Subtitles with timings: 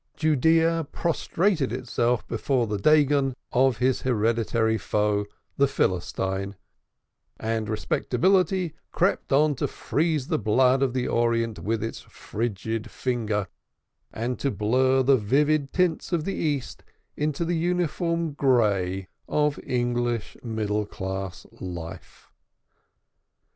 [0.17, 5.27] Judaea prostrated itself before the Dagon of its hereditary foe,
[5.57, 6.55] the Philistine,
[7.39, 13.47] and respectability crept on to freeze the blood of the Orient with its frigid finger,
[14.11, 16.83] and to blur the vivid tints of the East
[17.15, 22.31] into the uniform gray of English middle class life.